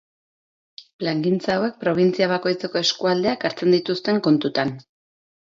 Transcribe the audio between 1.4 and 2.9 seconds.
hauek probintzia bakoitzeko